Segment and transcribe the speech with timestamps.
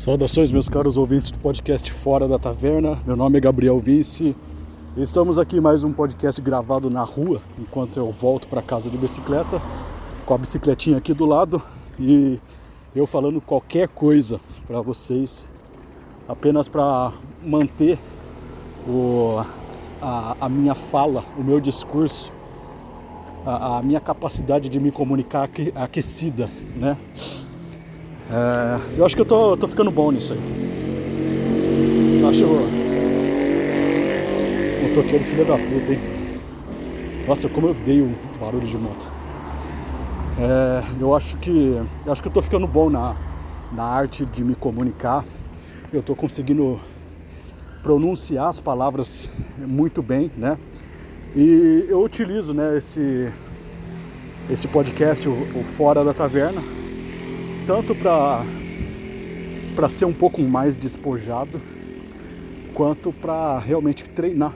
[0.00, 2.98] Saudações, meus caros ouvintes do podcast Fora da Taverna.
[3.06, 4.34] Meu nome é Gabriel Vince.
[4.96, 9.60] Estamos aqui mais um podcast gravado na rua, enquanto eu volto para casa de bicicleta,
[10.24, 11.60] com a bicicletinha aqui do lado
[11.98, 12.40] e
[12.96, 15.46] eu falando qualquer coisa para vocês,
[16.26, 17.12] apenas para
[17.44, 17.98] manter
[18.88, 19.44] o,
[20.00, 22.32] a, a, minha fala, o meu discurso,
[23.44, 26.96] a, a minha capacidade de me comunicar aquecida, né?
[28.32, 30.40] É, eu acho que eu tô, tô ficando bom nisso aí.
[32.20, 32.44] Eu acho.
[34.82, 36.00] Motoqueiro filho da puta, hein?
[37.26, 39.10] Nossa, como eu odeio barulho de moto.
[40.38, 41.76] É, eu acho que.
[42.06, 43.16] Eu acho que eu tô ficando bom na,
[43.72, 45.24] na arte de me comunicar.
[45.92, 46.80] Eu tô conseguindo
[47.82, 49.28] pronunciar as palavras
[49.58, 50.56] muito bem, né?
[51.34, 53.32] E eu utilizo né, esse,
[54.48, 56.60] esse podcast, o, o Fora da Taverna,
[57.70, 58.42] tanto para
[59.76, 61.62] para ser um pouco mais despojado,
[62.74, 64.52] quanto para realmente treinar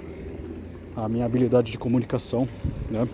[0.97, 2.49] a minha habilidade de comunicação,
[2.91, 3.07] né?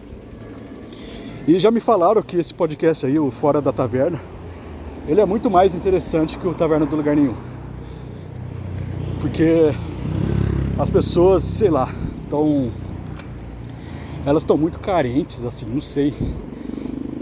[1.47, 4.19] E já me falaram que esse podcast aí, o Fora da Taverna,
[5.07, 7.37] ele é muito mais interessante que o Taverna do Lugar Nenhum.
[9.21, 9.71] Porque
[10.79, 11.87] as pessoas, sei lá,
[12.23, 12.71] estão.
[14.25, 16.15] Elas estão muito carentes, assim, não sei.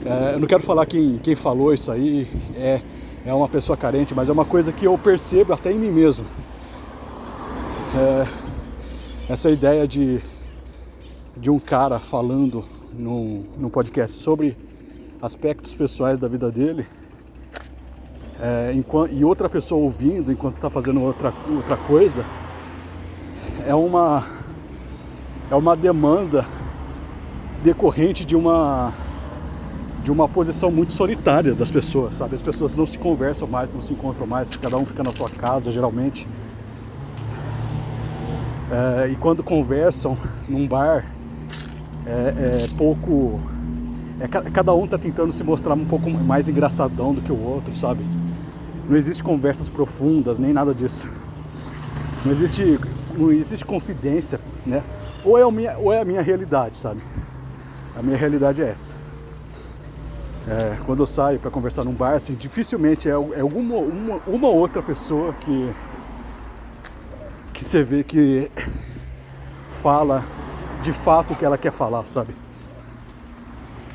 [0.09, 2.81] É, eu não quero falar quem, quem falou isso aí é,
[3.27, 6.25] é uma pessoa carente, mas é uma coisa que eu percebo até em mim mesmo.
[7.95, 8.27] É,
[9.31, 10.19] essa ideia de,
[11.37, 12.65] de um cara falando
[12.98, 14.56] num, num podcast sobre
[15.20, 16.87] aspectos pessoais da vida dele
[18.41, 22.25] é, enquanto, e outra pessoa ouvindo enquanto está fazendo outra, outra coisa
[23.67, 24.25] é uma,
[25.50, 26.47] é uma demanda
[27.62, 28.95] decorrente de uma
[30.09, 32.34] de uma posição muito solitária das pessoas, sabe?
[32.34, 35.28] As pessoas não se conversam mais, não se encontram mais, cada um fica na sua
[35.28, 36.27] casa, geralmente.
[38.70, 40.17] É, e quando conversam
[40.48, 41.05] num bar,
[42.06, 42.12] é,
[42.65, 43.38] é pouco.
[44.19, 47.77] É, cada um está tentando se mostrar um pouco mais engraçadão do que o outro,
[47.77, 48.03] sabe?
[48.88, 51.06] Não existe conversas profundas, nem nada disso.
[52.25, 52.81] Não existe,
[53.15, 54.82] não existe confidência, né?
[55.22, 57.03] Ou é, minha, ou é a minha realidade, sabe?
[57.94, 59.07] A minha realidade é essa.
[60.50, 64.82] É, quando eu saio para conversar num bar, assim, dificilmente é, é uma, uma, outra
[64.82, 65.75] pessoa que
[67.53, 68.50] que você vê que
[69.69, 70.25] fala
[70.81, 72.34] de fato o que ela quer falar, sabe?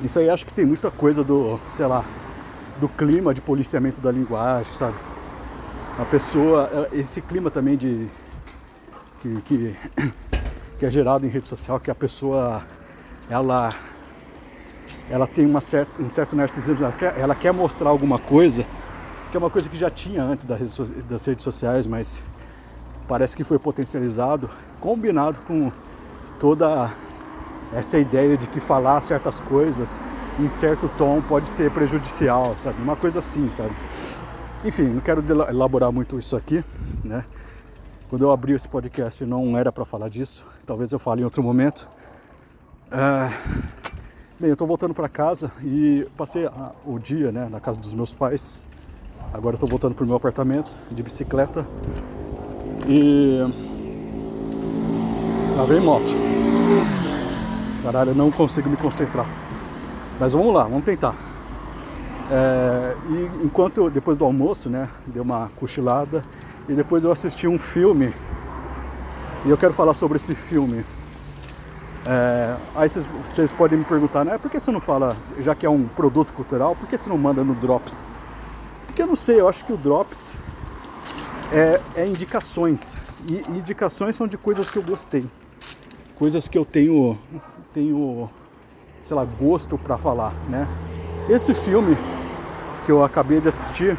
[0.03, 2.05] Isso aí acho que tem muita coisa do, sei lá,
[2.79, 4.95] do clima de policiamento da linguagem, sabe?
[5.97, 8.07] A pessoa, é, esse clima também de
[9.21, 9.75] que, que,
[10.77, 12.63] que é gerado em rede social, que a pessoa
[13.27, 13.69] ela
[15.09, 18.65] ela tem uma certa, um certo narcisismo, ela quer, ela quer, mostrar alguma coisa,
[19.29, 20.59] que é uma coisa que já tinha antes das,
[21.25, 22.21] redes sociais, mas
[23.07, 24.49] parece que foi potencializado,
[24.79, 25.71] combinado com
[26.39, 26.91] toda
[27.73, 29.99] essa ideia de que falar certas coisas
[30.39, 32.81] em certo tom pode ser prejudicial, sabe?
[32.81, 33.73] Uma coisa assim, sabe?
[34.63, 36.63] Enfim, não quero elaborar muito isso aqui,
[37.03, 37.23] né?
[38.09, 41.41] Quando eu abri esse podcast não era para falar disso, talvez eu fale em outro
[41.43, 41.89] momento.
[42.91, 43.82] Uh,
[44.43, 47.93] Bem, eu estou voltando para casa e passei a, o dia né, na casa dos
[47.93, 48.65] meus pais.
[49.33, 51.65] Agora estou voltando para o meu apartamento de bicicleta.
[52.85, 53.39] E
[55.55, 56.11] lá vem moto.
[57.83, 59.25] Caralho, eu não consigo me concentrar.
[60.19, 61.15] Mas vamos lá, vamos tentar.
[62.29, 66.21] É, e enquanto eu, depois do almoço, né, dei uma cochilada
[66.67, 68.13] e depois eu assisti um filme.
[69.45, 70.83] E eu quero falar sobre esse filme.
[72.05, 74.37] É, aí vocês podem me perguntar, né?
[74.37, 77.17] Por que você não fala, já que é um produto cultural, por que você não
[77.17, 78.03] manda no Drops?
[78.85, 80.35] Porque eu não sei, eu acho que o Drops
[81.51, 82.95] é, é indicações.
[83.29, 85.25] E indicações são de coisas que eu gostei.
[86.17, 87.17] Coisas que eu tenho,
[87.73, 88.29] tenho
[89.03, 90.67] sei lá, gosto para falar, né?
[91.29, 91.97] Esse filme
[92.85, 93.97] que eu acabei de assistir,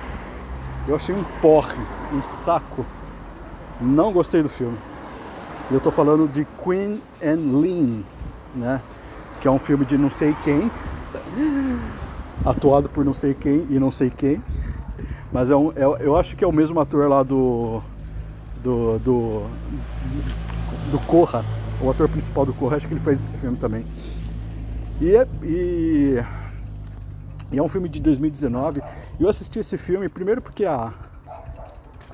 [0.86, 1.78] eu achei um porre,
[2.12, 2.84] um saco.
[3.80, 4.76] Não gostei do filme.
[5.70, 8.02] Eu estou falando de Queen and Lean,
[8.54, 8.82] né?
[9.40, 10.70] Que é um filme de não sei quem,
[12.44, 14.42] atuado por não sei quem e não sei quem.
[15.32, 17.80] Mas é um, é, eu acho que é o mesmo ator lá do.
[18.62, 18.98] do.
[18.98, 19.42] do,
[20.90, 21.44] do Corra,
[21.80, 23.86] o ator principal do Corra, acho que ele fez esse filme também.
[25.00, 26.22] E é, e,
[27.50, 28.82] e é um filme de 2019.
[29.18, 30.92] E eu assisti esse filme primeiro porque a,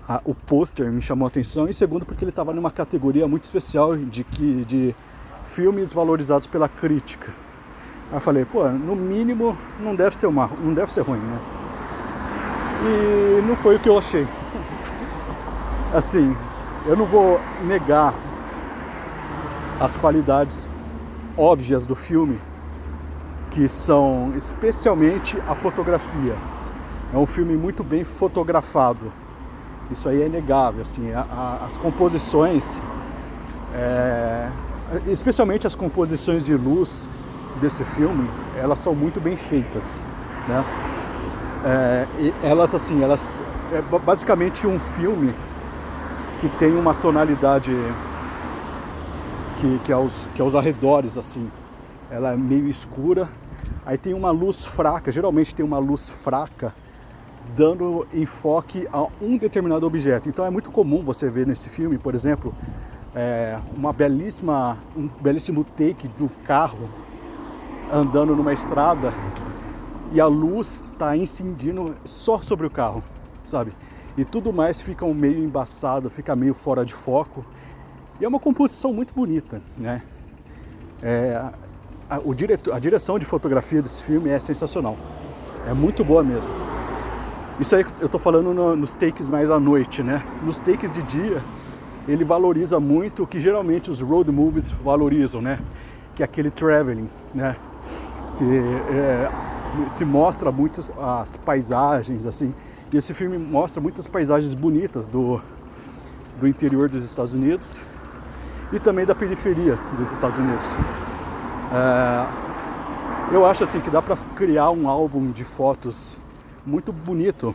[0.08, 3.44] a, o pôster me chamou a atenção e segundo porque ele estava numa categoria muito
[3.44, 4.94] especial de, que, de
[5.44, 7.32] filmes valorizados pela crítica.
[8.10, 11.40] Aí eu falei, pô, no mínimo não deve ser uma, não deve ser ruim, né?
[12.82, 14.26] E não foi o que eu achei.
[15.94, 16.36] assim,
[16.86, 18.14] eu não vou negar
[19.78, 20.66] as qualidades
[21.36, 22.40] óbvias do filme,
[23.50, 26.36] que são especialmente a fotografia.
[27.12, 29.12] É um filme muito bem fotografado.
[29.90, 32.80] Isso aí é inegável, assim, a, a, as composições,
[33.74, 34.48] é,
[35.08, 37.08] especialmente as composições de luz
[37.60, 40.04] desse filme, elas são muito bem feitas,
[40.46, 40.64] né?
[41.64, 42.06] É,
[42.42, 43.42] elas assim, elas
[43.72, 45.34] é basicamente um filme
[46.40, 47.74] que tem uma tonalidade
[49.56, 51.50] que, que, aos, que aos arredores assim,
[52.10, 53.28] ela é meio escura,
[53.84, 56.72] aí tem uma luz fraca, geralmente tem uma luz fraca
[57.54, 60.28] dando enfoque a um determinado objeto.
[60.28, 62.54] Então é muito comum você ver nesse filme, por exemplo,
[63.14, 66.88] é, uma belíssima, um belíssimo take do carro
[67.92, 69.12] andando numa estrada
[70.12, 73.02] e a luz está incidindo só sobre o carro,
[73.42, 73.72] sabe?
[74.16, 77.44] E tudo mais fica meio embaçado, fica meio fora de foco.
[78.20, 80.02] E é uma composição muito bonita, né?
[81.02, 81.50] É,
[82.08, 84.96] a, o diretor, a direção de fotografia desse filme é sensacional.
[85.66, 86.69] É muito boa mesmo.
[87.60, 90.24] Isso aí eu tô falando no, nos takes mais à noite, né?
[90.42, 91.44] Nos takes de dia,
[92.08, 95.58] ele valoriza muito o que geralmente os road movies valorizam, né?
[96.16, 97.54] Que é aquele traveling, né?
[98.38, 98.44] Que
[98.94, 99.30] é,
[99.90, 102.54] se mostra muito as paisagens, assim.
[102.90, 105.38] E esse filme mostra muitas paisagens bonitas do,
[106.40, 107.78] do interior dos Estados Unidos
[108.72, 110.74] e também da periferia dos Estados Unidos.
[111.74, 116.16] É, eu acho assim que dá para criar um álbum de fotos
[116.64, 117.54] muito bonito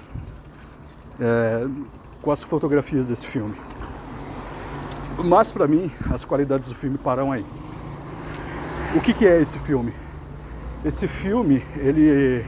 [1.20, 1.68] é,
[2.22, 3.56] com as fotografias desse filme.
[5.24, 7.46] Mas para mim, as qualidades do filme param aí.
[8.96, 9.94] O que, que é esse filme?
[10.84, 12.46] Esse filme, ele,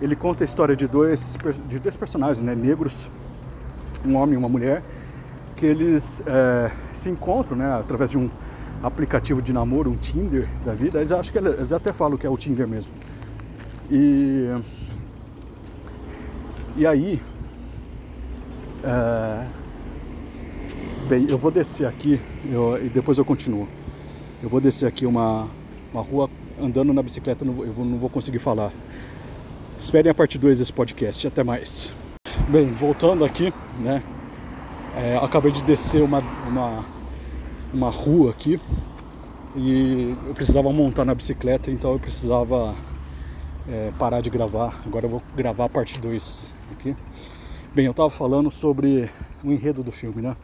[0.00, 1.36] ele conta a história de dois,
[1.68, 3.08] de dois personagens né, negros,
[4.04, 4.82] um homem e uma mulher,
[5.56, 8.30] que eles é, se encontram né, através de um
[8.82, 10.98] aplicativo de namoro, um Tinder da vida.
[10.98, 12.92] Eles acho que eles até falam que é o Tinder mesmo.
[13.90, 14.48] E
[16.76, 17.20] e aí,
[18.84, 19.46] é...
[21.08, 22.20] bem, eu vou descer aqui
[22.50, 23.66] eu, e depois eu continuo.
[24.42, 25.48] Eu vou descer aqui uma,
[25.92, 26.30] uma rua
[26.60, 28.70] andando na bicicleta, eu não vou conseguir falar.
[29.78, 31.26] Esperem a parte 2 desse podcast.
[31.26, 31.92] Até mais.
[32.48, 34.02] Bem, voltando aqui, né?
[34.96, 36.84] É, acabei de descer uma, uma,
[37.74, 38.58] uma rua aqui
[39.54, 42.74] e eu precisava montar na bicicleta, então eu precisava
[43.68, 44.78] é, parar de gravar.
[44.84, 46.96] Agora eu vou gravar a parte 2 aqui.
[47.74, 49.10] Bem, eu estava falando sobre
[49.44, 50.36] o enredo do filme, né?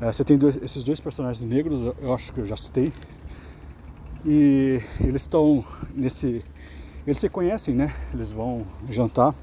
[0.00, 2.92] É, você tem dois, esses dois personagens negros, eu acho que eu já citei.
[4.24, 5.64] E eles estão
[5.94, 6.44] nesse.
[7.06, 7.92] Eles se conhecem, né?
[8.12, 9.34] Eles vão jantar.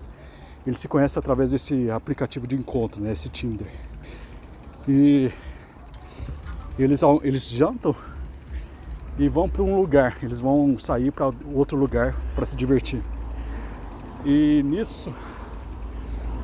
[0.66, 3.12] Eles se conhecem através desse aplicativo de encontro, né?
[3.12, 3.68] Esse Tinder.
[4.88, 5.32] E
[6.78, 7.96] eles, eles jantam
[9.22, 10.18] e vão para um lugar.
[10.24, 13.04] Eles vão sair para outro lugar para se divertir.
[14.26, 15.14] E nisso,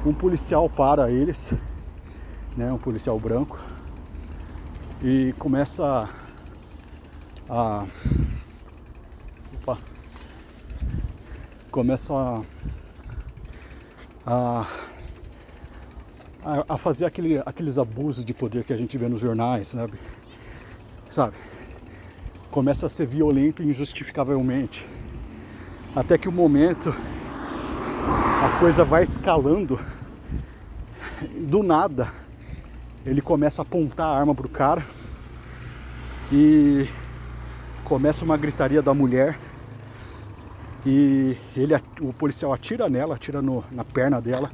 [0.06, 1.56] um policial para eles,
[2.56, 3.60] né, um policial branco,
[5.04, 6.08] e começa
[7.50, 7.86] a,
[9.56, 9.78] opa,
[11.72, 12.14] começa
[14.24, 14.68] a,
[16.44, 19.94] a, a fazer aquele, aqueles abusos de poder que a gente vê nos jornais, sabe?
[21.12, 21.36] Sabe?
[22.52, 24.88] Começa a ser violento injustificavelmente.
[25.96, 26.94] Até que o momento
[28.44, 29.80] a coisa vai escalando,
[31.42, 32.12] do nada
[33.08, 34.86] ele começa a apontar a arma pro cara
[36.30, 36.86] e
[37.86, 39.40] começa uma gritaria da mulher.
[40.86, 44.50] E ele, o policial atira nela, atira no, na perna dela.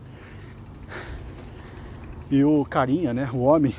[2.29, 3.75] E o carinha, né, o homem,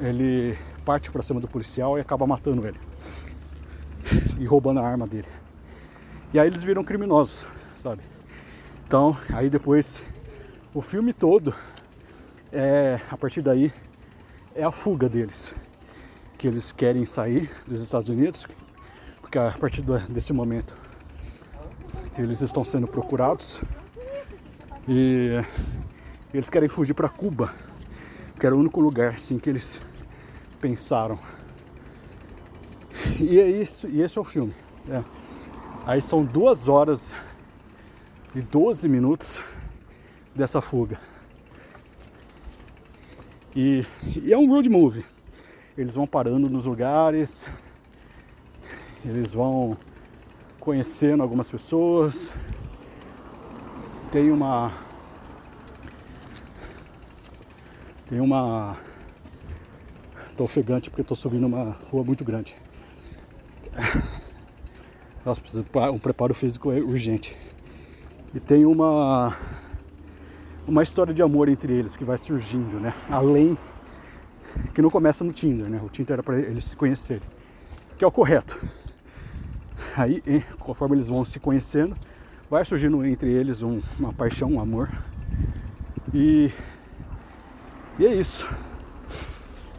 [0.00, 2.78] ele parte para cima do policial e acaba matando ele
[4.38, 5.26] e roubando a arma dele.
[6.32, 7.44] E aí eles viram criminosos,
[7.76, 8.02] sabe?
[8.86, 10.00] Então, aí depois
[10.72, 11.52] o filme todo
[12.52, 13.72] é a partir daí
[14.54, 15.52] é a fuga deles,
[16.38, 18.46] que eles querem sair dos Estados Unidos,
[19.20, 20.72] porque a partir desse momento
[22.16, 23.60] eles estão sendo procurados
[24.88, 25.42] e
[26.32, 27.52] eles querem fugir para Cuba,
[28.38, 29.80] que era o único lugar assim que eles
[30.66, 31.16] pensaram.
[33.20, 34.52] E é isso, e esse é o filme.
[34.88, 35.02] É.
[35.86, 37.14] Aí são duas horas
[38.34, 39.40] e 12 minutos
[40.34, 41.00] dessa fuga.
[43.54, 45.04] E, e, é um road movie.
[45.78, 47.48] Eles vão parando nos lugares,
[49.04, 49.76] eles vão
[50.58, 52.28] conhecendo algumas pessoas.
[54.10, 54.72] Tem uma
[58.08, 58.76] Tem uma.
[60.36, 62.54] Tô ofegante porque tô subindo uma rua muito grande.
[65.24, 67.36] Nossa, preciso um preparo físico urgente.
[68.34, 69.34] E tem uma
[70.68, 72.92] uma história de amor entre eles que vai surgindo, né?
[73.08, 73.56] Além
[74.74, 75.80] que não começa no Tinder, né?
[75.82, 77.22] O Tinder era para eles se conhecerem,
[77.96, 78.60] que é o correto.
[79.96, 80.22] Aí,
[80.58, 81.96] conforme eles vão se conhecendo,
[82.50, 84.90] vai surgindo entre eles um, uma paixão, um amor.
[86.12, 86.52] E,
[87.98, 88.46] e é isso.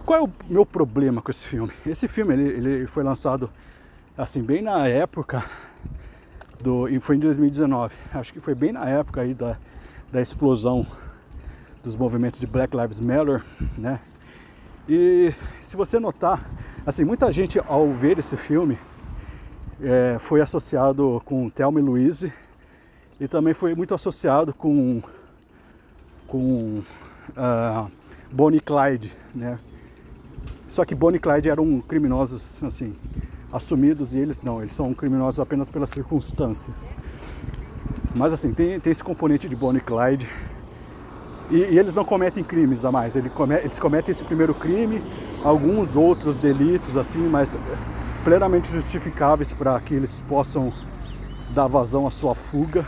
[0.07, 1.73] Qual é o meu problema com esse filme?
[1.85, 3.49] Esse filme ele, ele foi lançado
[4.17, 5.43] assim bem na época
[6.61, 7.93] do e foi em 2019.
[8.13, 9.57] Acho que foi bem na época aí da,
[10.09, 10.87] da explosão
[11.83, 13.43] dos movimentos de Black Lives Matter,
[13.77, 13.99] né?
[14.87, 16.49] E se você notar,
[16.85, 18.79] assim, muita gente ao ver esse filme
[19.81, 22.31] é, foi associado com Thelma e Louise
[23.19, 25.01] e também foi muito associado com
[26.25, 26.81] com
[27.31, 27.91] uh,
[28.31, 29.59] Bonnie Clyde, né?
[30.67, 32.93] Só que Bonnie e Clyde eram criminosos assim
[33.51, 36.93] assumidos e eles não, eles são criminosos apenas pelas circunstâncias.
[38.15, 40.29] Mas assim, tem, tem esse componente de Bonnie e Clyde.
[41.49, 45.01] E, e eles não cometem crimes a mais, eles cometem, eles cometem esse primeiro crime,
[45.43, 47.55] alguns outros delitos assim, mas
[48.23, 50.73] plenamente justificáveis para que eles possam
[51.51, 52.85] dar vazão à sua fuga,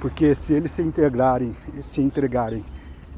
[0.00, 2.64] porque se eles se integrarem, se entregarem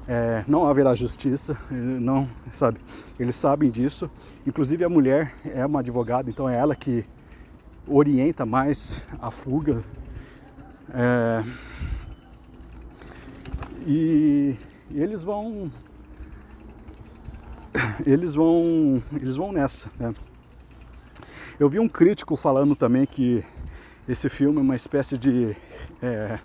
[0.06, 2.78] é, não haverá justiça, não, sabe?
[3.18, 4.10] Eles sabem disso.
[4.46, 7.04] Inclusive a mulher é uma advogada, então é ela que
[7.86, 9.82] orienta mais a fuga.
[10.92, 11.44] É,
[13.86, 14.56] e,
[14.90, 15.70] eles vão,
[18.06, 19.90] eles vão, eles vão nessa.
[19.98, 20.12] Né?
[21.58, 23.44] Eu vi um crítico falando também que
[24.08, 25.56] esse filme é uma espécie de
[26.02, 26.38] é,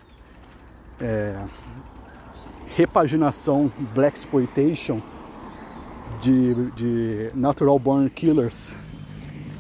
[1.02, 1.46] é,
[2.76, 5.02] repaginação Black Exploitation
[6.22, 8.76] de, de Natural Born Killers,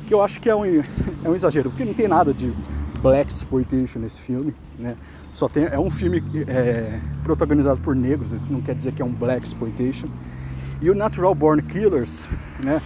[0.07, 0.65] que eu acho que é um,
[1.23, 2.53] é um exagero, porque não tem nada de
[3.01, 4.95] Black Exploitation nesse filme, né?
[5.33, 9.05] Só tem, é um filme é, protagonizado por negros, isso não quer dizer que é
[9.05, 10.07] um Black Exploitation.
[10.81, 12.29] E o Natural Born Killers,
[12.63, 12.81] né?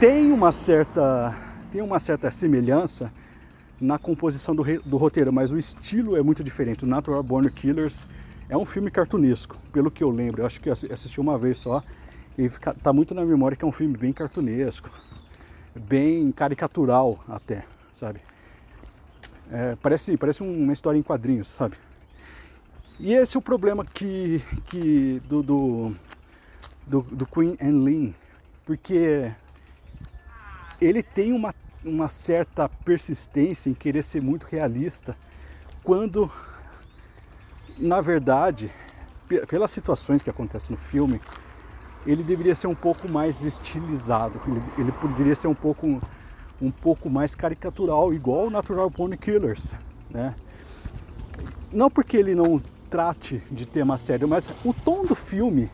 [0.00, 1.36] Tem uma certa,
[1.70, 3.12] tem uma certa semelhança
[3.80, 6.84] na composição do, do roteiro, mas o estilo é muito diferente.
[6.84, 8.06] O Natural Born Killers
[8.52, 10.42] é um filme cartunesco, pelo que eu lembro.
[10.42, 11.82] Eu acho que assisti uma vez só
[12.36, 12.50] e
[12.82, 14.90] tá muito na memória que é um filme bem cartunesco,
[15.74, 18.20] bem caricatural até, sabe?
[19.50, 21.78] É, parece, parece uma história em quadrinhos, sabe?
[23.00, 25.94] E esse é o problema que, que do, do,
[26.86, 28.14] do, do Queen and Lin,
[28.66, 29.32] porque
[30.78, 35.16] ele tem uma, uma certa persistência em querer ser muito realista
[35.82, 36.30] quando
[37.78, 38.70] na verdade,
[39.48, 41.20] pelas situações que acontecem no filme,
[42.06, 46.00] ele deveria ser um pouco mais estilizado, ele, ele poderia ser um pouco,
[46.60, 49.74] um pouco mais caricatural, igual o Natural Pony Killers,
[50.10, 50.34] né?
[51.72, 52.60] Não porque ele não
[52.90, 55.70] trate de tema sério, mas o tom do filme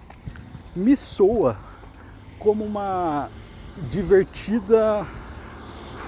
[0.77, 1.57] me soa
[2.39, 3.29] como uma
[3.89, 5.05] divertida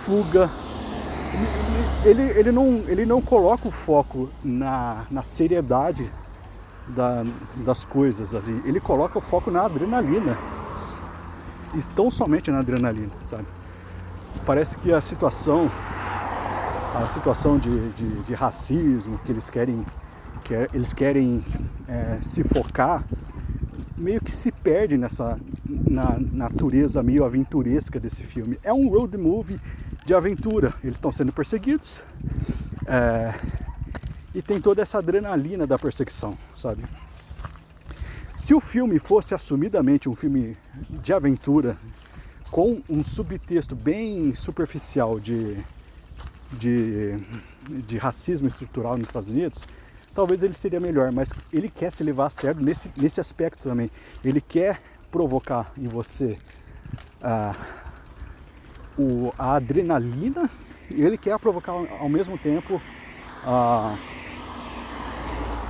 [0.05, 0.49] fuga
[2.05, 6.11] ele, ele, não, ele não coloca o foco na, na seriedade
[6.89, 7.25] da,
[7.57, 10.37] das coisas ali, ele coloca o foco na adrenalina.
[11.75, 13.47] E tão somente na adrenalina, sabe?
[14.45, 15.71] Parece que a situação,
[16.95, 19.87] a situação de, de, de racismo que eles querem,
[20.43, 21.45] que é, eles querem
[21.87, 23.05] é, se focar,
[23.97, 25.39] meio que se perde nessa
[25.69, 28.59] na natureza meio aventuresca desse filme.
[28.65, 29.61] É um road movie
[30.11, 30.75] de aventura.
[30.83, 32.03] Eles estão sendo perseguidos
[32.85, 33.33] é,
[34.35, 36.85] e tem toda essa adrenalina da perseguição, sabe?
[38.37, 40.57] Se o filme fosse assumidamente um filme
[40.91, 41.79] de aventura
[42.51, 45.57] com um subtexto bem superficial de,
[46.55, 47.17] de,
[47.87, 49.69] de racismo estrutural nos Estados Unidos,
[50.13, 53.89] talvez ele seria melhor, mas ele quer se levar a sério nesse, nesse aspecto também.
[54.25, 56.37] Ele quer provocar em você
[57.23, 57.55] ah,
[59.01, 60.51] o, a adrenalina
[60.91, 62.81] e ele quer provocar ao mesmo tempo
[63.45, 63.97] a,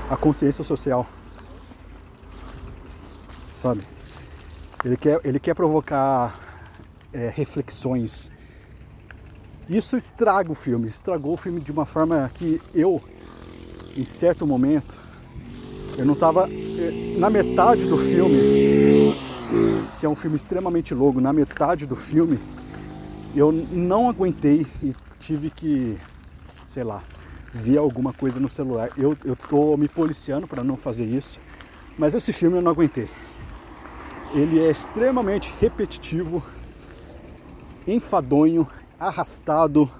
[0.08, 1.06] a consciência social.
[3.54, 3.82] Sabe?
[4.84, 6.38] Ele quer, ele quer provocar
[7.12, 8.30] é, reflexões.
[9.68, 13.00] Isso estraga o filme, estragou o filme de uma forma que eu,
[13.96, 14.98] em certo momento,
[15.98, 19.14] eu não estava é, na metade do filme,
[19.98, 22.38] que é um filme extremamente longo, na metade do filme
[23.34, 25.96] eu não aguentei e tive que,
[26.66, 27.02] sei lá,
[27.52, 28.90] ver alguma coisa no celular.
[28.96, 31.40] Eu, eu tô me policiando para não fazer isso,
[31.98, 33.08] mas esse filme eu não aguentei.
[34.34, 36.42] ele é extremamente repetitivo,
[37.86, 38.66] enfadonho,
[38.98, 39.90] arrastado.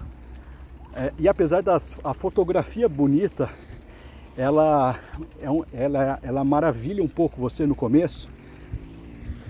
[0.95, 1.79] É, e apesar da
[2.15, 3.49] fotografia bonita,
[4.37, 4.97] ela,
[5.41, 8.29] é ela, ela maravilha um pouco você no começo,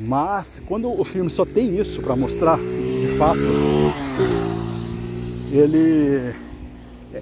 [0.01, 3.39] mas quando o filme só tem isso para mostrar, de fato,
[5.53, 6.35] ele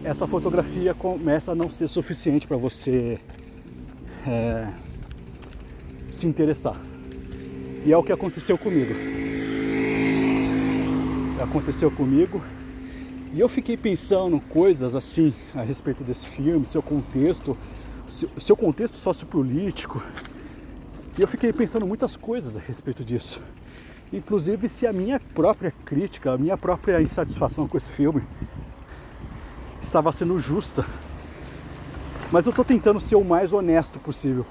[0.05, 3.19] essa fotografia começa a não ser suficiente para você
[4.27, 4.69] é,
[6.11, 6.77] se interessar.
[7.85, 8.95] E é o que aconteceu comigo.
[11.41, 12.43] Aconteceu comigo
[13.33, 17.57] e eu fiquei pensando coisas assim a respeito desse filme, seu contexto,
[18.07, 20.03] seu contexto sociopolítico.
[21.19, 23.43] E eu fiquei pensando muitas coisas a respeito disso.
[24.13, 28.23] Inclusive se a minha própria crítica, a minha própria insatisfação com esse filme
[29.81, 30.87] estava sendo justa.
[32.31, 34.47] Mas eu estou tentando ser o mais honesto possível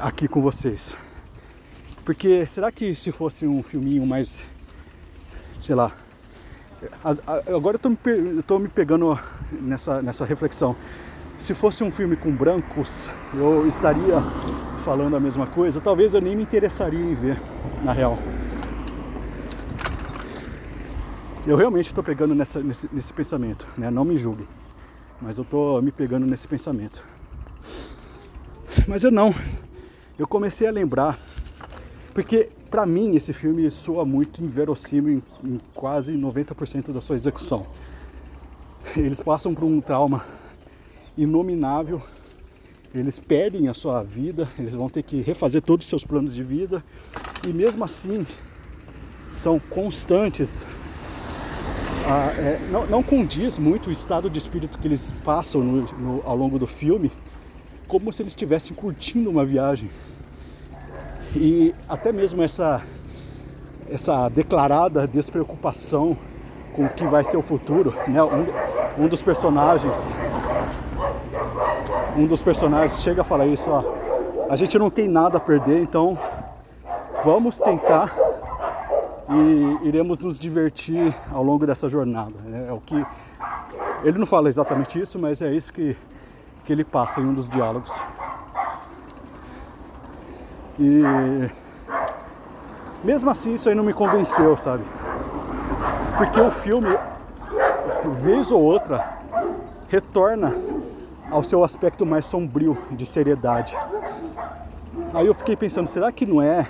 [0.00, 0.94] aqui com vocês.
[2.06, 4.46] Porque será que se fosse um filminho mais,
[5.60, 5.92] sei lá,
[7.46, 7.90] agora eu tô
[8.58, 9.18] me, me pegando
[9.52, 10.74] nessa, nessa reflexão.
[11.38, 14.22] Se fosse um filme com brancos, eu estaria
[14.82, 17.40] falando a mesma coisa, talvez eu nem me interessaria em ver,
[17.84, 18.18] na real.
[21.46, 23.90] Eu realmente estou pegando nessa, nesse, nesse pensamento, né?
[23.90, 24.46] Não me julguem,
[25.20, 27.04] mas eu estou me pegando nesse pensamento.
[28.86, 29.34] Mas eu não.
[30.18, 31.18] Eu comecei a lembrar,
[32.12, 37.66] porque para mim esse filme soa muito inverossímil em, em quase 90% da sua execução.
[38.96, 40.24] Eles passam por um trauma
[41.16, 42.02] inominável,
[42.94, 46.42] eles perdem a sua vida, eles vão ter que refazer todos os seus planos de
[46.42, 46.84] vida
[47.46, 48.26] e mesmo assim
[49.30, 50.66] são constantes
[52.04, 56.22] ah, é, não, não, condiz muito o estado de espírito que eles passam no, no,
[56.26, 57.12] ao longo do filme,
[57.86, 59.88] como se eles estivessem curtindo uma viagem.
[61.34, 62.82] E até mesmo essa,
[63.88, 66.18] essa declarada despreocupação
[66.74, 68.20] com o que vai ser o futuro, né?
[68.22, 70.14] Um, um dos personagens,
[72.16, 73.82] um dos personagens chega a falar isso, ó,
[74.48, 76.18] a gente não tem nada a perder, então
[77.24, 78.14] vamos tentar
[79.30, 82.34] e iremos nos divertir ao longo dessa jornada.
[82.52, 83.04] É, é o que
[84.04, 85.96] ele não fala exatamente isso, mas é isso que,
[86.64, 88.00] que ele passa em um dos diálogos.
[90.78, 91.02] E
[93.04, 94.84] mesmo assim isso aí não me convenceu, sabe?
[96.16, 96.98] Porque o filme,
[98.04, 99.18] vez ou outra,
[99.88, 100.54] retorna
[101.32, 103.76] ao seu aspecto mais sombrio de seriedade.
[105.12, 106.68] Aí eu fiquei pensando, será que não é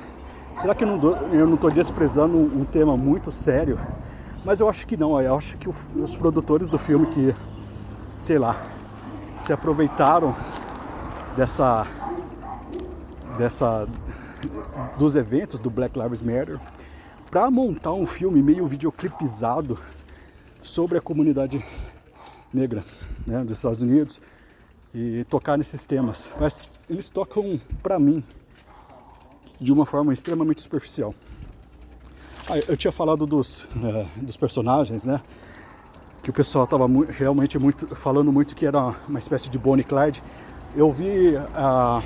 [0.55, 3.81] Será que eu não estou desprezando um, tema muito sério?
[4.45, 7.35] Mas eu acho que não, eu acho que os produtores do filme que,
[8.19, 8.63] sei lá,
[9.39, 10.35] se aproveitaram
[11.37, 11.87] dessa,
[13.39, 13.89] dessa
[14.99, 16.61] dos eventos do Black Lives Matter
[17.31, 19.79] para montar um filme meio videoclipizado
[20.61, 21.65] sobre a comunidade
[22.53, 22.85] negra
[23.27, 24.21] né, dos Estados Unidos
[24.95, 26.31] e tocar nesses temas.
[26.41, 28.23] Mas eles tocam, para mim,
[29.61, 31.15] de uma forma extremamente superficial.
[32.51, 35.21] Ah, eu tinha falado dos, é, dos personagens, né?
[36.23, 39.85] Que o pessoal estava mu realmente muito falando muito que era uma espécie de Bonnie
[39.85, 40.23] Clyde.
[40.75, 42.03] Eu vi ah,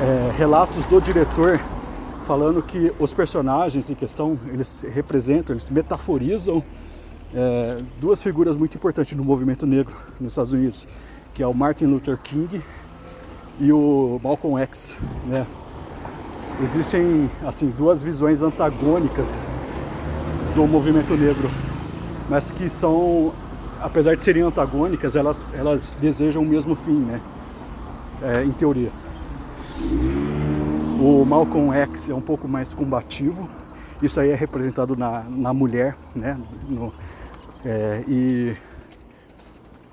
[0.00, 1.60] é, relatos do diretor
[2.26, 6.62] falando que os personagens em questão eles representam, eles metaforizam
[7.34, 10.86] é, duas figuras muito importantes no movimento negro nos Estados Unidos,
[11.34, 12.62] que é o Martin Luther King
[13.58, 15.46] e o Malcolm X, né?
[16.62, 19.44] existem assim duas visões antagônicas
[20.54, 21.48] do movimento negro,
[22.28, 23.32] mas que são,
[23.80, 27.20] apesar de serem antagônicas, elas, elas desejam o mesmo fim, né?
[28.20, 28.90] É, em teoria.
[31.00, 33.48] O Malcolm X é um pouco mais combativo,
[34.02, 36.36] isso aí é representado na, na mulher, né?
[36.68, 36.92] No,
[37.64, 38.56] é, e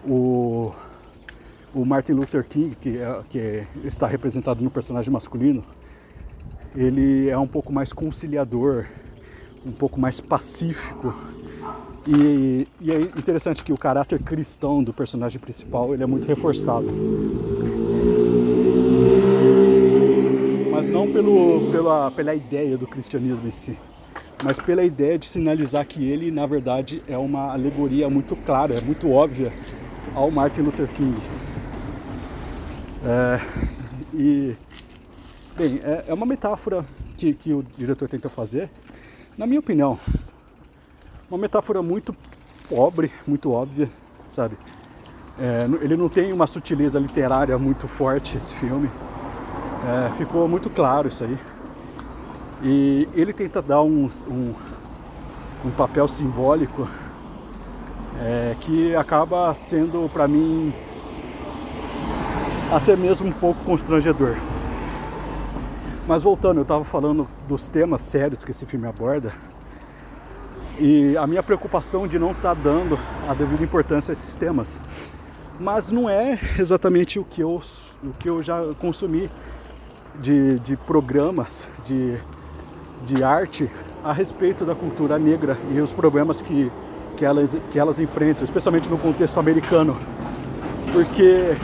[0.07, 0.73] o,
[1.75, 5.61] o Martin Luther King, que, é, que está representado no personagem masculino,
[6.73, 8.85] ele é um pouco mais conciliador,
[9.65, 11.13] um pouco mais pacífico.
[12.07, 16.87] E, e, é interessante que o caráter cristão do personagem principal ele é muito reforçado.
[20.71, 23.77] Mas não pelo, pela, pela ideia do cristianismo em si,
[24.43, 28.81] mas pela ideia de sinalizar que ele, na verdade, é uma alegoria muito clara, é
[28.81, 29.51] muito óbvia
[30.13, 31.15] ao Martin Luther King.
[33.05, 33.39] É,
[34.13, 34.57] e
[35.57, 36.85] Bem, é, é uma metáfora
[37.17, 38.69] que, que o diretor tenta fazer,
[39.37, 39.97] na minha opinião,
[41.31, 42.13] uma metáfora muito
[42.67, 43.89] pobre, muito óbvia,
[44.33, 44.57] sabe?
[45.39, 48.91] É, ele não tem uma sutileza literária muito forte, esse filme.
[49.87, 51.37] É, ficou muito claro isso aí.
[52.61, 54.53] E ele tenta dar um, um,
[55.63, 56.85] um papel simbólico
[58.21, 60.73] é, que acaba sendo para mim
[62.71, 64.35] até mesmo um pouco constrangedor.
[66.07, 69.33] Mas voltando, eu estava falando dos temas sérios que esse filme aborda
[70.79, 74.79] e a minha preocupação de não estar tá dando a devida importância a esses temas.
[75.59, 77.61] Mas não é exatamente o que eu,
[78.03, 79.29] o que eu já consumi
[80.19, 82.17] de, de programas de,
[83.05, 83.69] de arte
[84.03, 86.71] a respeito da cultura negra e os problemas que,
[87.17, 89.97] que, elas, que elas enfrentam, especialmente no contexto americano.
[90.93, 91.57] Porque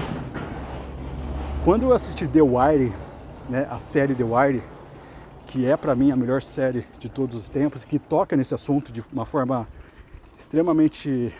[1.63, 2.91] quando eu assisti The Wire,
[3.47, 4.63] né, a série The Wire,
[5.45, 8.91] que é para mim a melhor série de todos os tempos, que toca nesse assunto
[8.91, 9.67] de uma forma
[10.37, 11.31] extremamente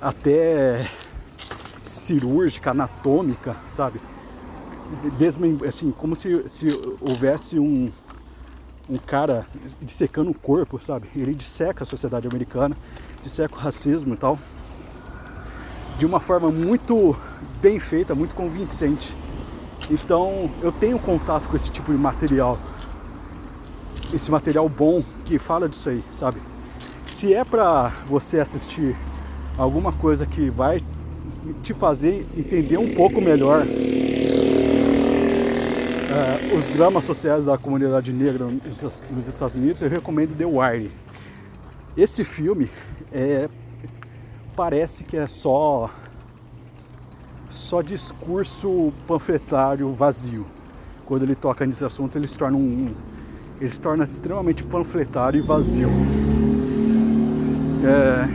[0.00, 0.88] até
[1.82, 4.00] cirúrgica, anatômica, sabe?
[5.18, 6.68] Desmem assim, como se, se
[7.00, 7.92] houvesse um,
[8.88, 9.46] um cara
[9.80, 11.08] dissecando o corpo, sabe?
[11.14, 12.74] Ele disseca a sociedade americana,
[13.22, 14.38] disseca o racismo e tal
[15.98, 17.16] de uma forma muito
[17.60, 19.14] bem feita, muito convincente.
[19.90, 22.58] Então eu tenho contato com esse tipo de material,
[24.12, 26.40] esse material bom que fala disso aí, sabe?
[27.06, 28.96] Se é para você assistir
[29.56, 30.82] alguma coisa que vai
[31.62, 33.66] te fazer entender um pouco melhor uh,
[36.56, 38.48] os dramas sociais da comunidade negra
[39.10, 40.90] nos Estados Unidos, eu recomendo The Wire.
[41.96, 42.68] Esse filme
[43.12, 43.48] é
[44.56, 45.90] parece que é só
[47.50, 50.46] só discurso panfletário vazio.
[51.04, 52.88] Quando ele toca nesse assunto, ele se torna um
[53.60, 55.88] ele se torna extremamente panfletário e vazio.
[57.84, 58.28] É,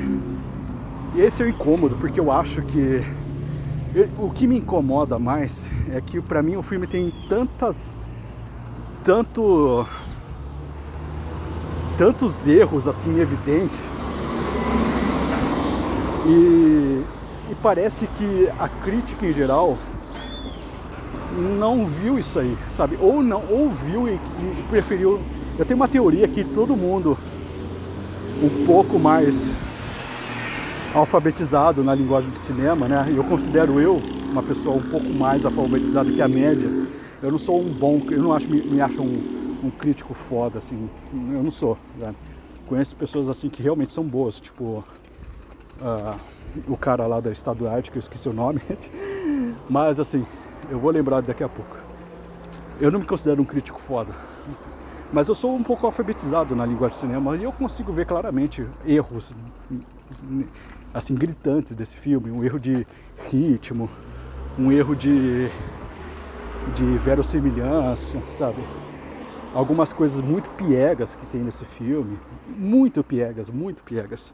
[1.16, 3.04] e esse é o incômodo, porque eu acho que
[4.18, 7.94] o que me incomoda mais é que para mim o filme tem tantas
[9.04, 9.86] tanto
[11.98, 13.86] tantos erros assim evidentes
[16.26, 17.04] e,
[17.52, 19.78] e parece que a crítica em geral
[21.58, 22.98] não viu isso aí, sabe?
[23.00, 25.22] Ou não, ouviu e, e, preferiu.
[25.58, 27.18] Eu tenho uma teoria que todo mundo
[28.42, 29.52] um pouco mais
[30.94, 33.12] alfabetizado na linguagem do cinema, né?
[33.16, 36.70] Eu considero eu uma pessoa um pouco mais alfabetizada que a média.
[37.22, 40.58] Eu não sou um bom, eu não acho me, me acho um, um crítico foda
[40.58, 40.90] assim.
[41.14, 41.78] Eu não sou.
[41.98, 42.14] Né?
[42.68, 44.84] Conheço pessoas assim que realmente são boas, tipo
[45.82, 46.16] uh,
[46.68, 48.62] o cara lá da Estado Arte, que eu esqueci o nome.
[49.70, 50.26] Mas assim,
[50.70, 51.78] eu vou lembrar daqui a pouco.
[52.80, 54.12] Eu não me considero um crítico foda.
[55.14, 58.66] Mas eu sou um pouco alfabetizado na linguagem de cinema e eu consigo ver claramente
[58.86, 59.36] erros
[60.94, 62.88] assim gritantes desse filme, um erro de
[63.30, 63.90] ritmo,
[64.58, 65.50] um erro de
[66.76, 68.62] de verossimilhança, sabe?
[69.54, 72.18] Algumas coisas muito piegas que tem nesse filme,
[72.48, 74.34] muito piegas, muito piegas.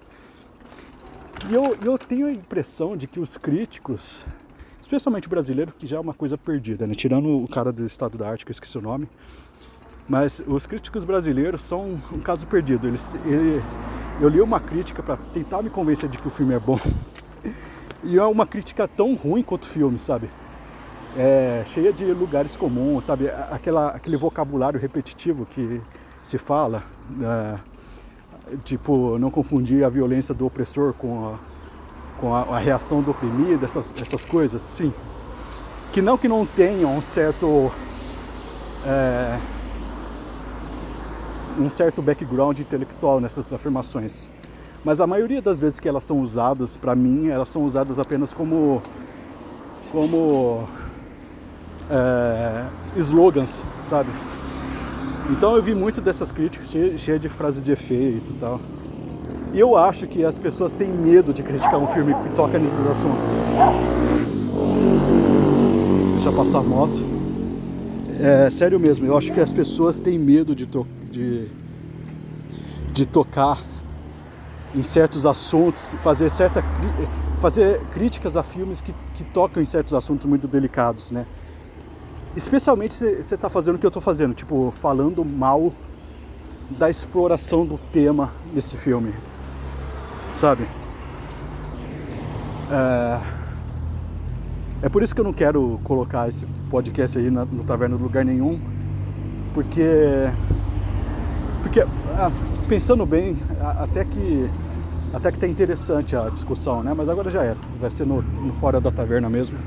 [1.49, 4.25] E eu, eu tenho a impressão de que os críticos,
[4.81, 6.93] especialmente brasileiro, que já é uma coisa perdida, né?
[6.93, 9.07] Tirando o cara do Estado da Arte, que eu esqueci o nome,
[10.09, 12.87] mas os críticos brasileiros são um caso perdido.
[12.87, 13.61] Eles, ele,
[14.19, 16.79] eu li uma crítica para tentar me convencer de que o filme é bom.
[18.03, 20.29] E é uma crítica tão ruim quanto o filme, sabe?
[21.17, 23.27] É, cheia de lugares comuns, sabe?
[23.27, 25.81] Aquela, aquele vocabulário repetitivo que
[26.23, 26.83] se fala.
[27.19, 27.59] É,
[28.63, 31.39] tipo, não confundir a violência do opressor com a,
[32.19, 34.93] com a, a reação do oprimido, essas, essas coisas, sim.
[35.91, 37.71] Que não que não tenham um certo.
[38.85, 39.37] É,
[41.59, 44.29] um certo background intelectual nessas afirmações.
[44.83, 48.33] Mas a maioria das vezes que elas são usadas, para mim, elas são usadas apenas
[48.33, 48.81] como.
[49.91, 50.67] como.
[51.89, 52.65] É,
[52.97, 54.09] slogans, sabe?
[55.29, 58.61] Então eu vi muito dessas críticas cheias cheia de frases de efeito e tal.
[59.53, 62.85] E eu acho que as pessoas têm medo de criticar um filme que toca nesses
[62.85, 63.37] assuntos.
[66.13, 67.01] Deixa passar a moto.
[68.19, 71.47] É sério mesmo, eu acho que as pessoas têm medo de, to de,
[72.91, 73.59] de tocar
[74.73, 76.63] em certos assuntos, fazer, certa,
[77.39, 81.25] fazer críticas a filmes que, que tocam em certos assuntos muito delicados, né?
[82.35, 85.73] Especialmente se você está fazendo o que eu estou fazendo, tipo, falando mal
[86.69, 89.13] da exploração do tema desse filme,
[90.33, 90.67] sabe?
[92.69, 93.21] É,
[94.83, 98.23] é por isso que eu não quero colocar esse podcast aí no Taverna do Lugar
[98.23, 98.59] Nenhum,
[99.53, 100.29] porque,
[101.63, 102.31] porque ah,
[102.67, 103.37] pensando bem,
[103.79, 104.49] até que
[105.13, 106.93] até que tá interessante a discussão, né?
[106.95, 109.57] Mas agora já era, vai ser no, no fora da taverna mesmo.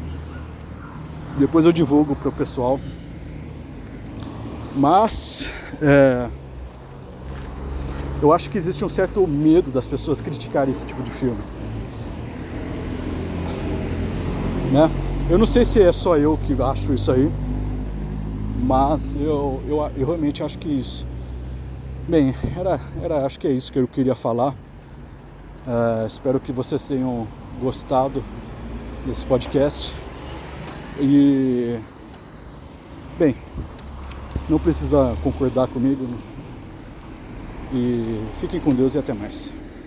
[1.40, 2.79] Depois eu divulgo pro pessoal
[4.76, 5.50] Mas
[5.81, 6.29] é,
[8.22, 11.38] eu acho que existe um certo medo das pessoas criticarem esse tipo de filme.
[14.72, 14.90] Né?
[15.31, 17.33] Eu não sei se é só eu que acho isso aí,
[18.62, 21.07] mas eu, eu, eu realmente acho que isso.
[22.07, 24.50] Bem, era, era, acho que é isso que eu queria falar.
[25.66, 27.26] Uh, espero que vocês tenham
[27.61, 28.22] gostado
[29.07, 29.94] desse podcast.
[31.00, 31.80] E
[33.18, 33.34] bem,
[34.48, 36.06] não precisa concordar comigo.
[37.72, 39.50] E fiquem com Deus e até mais.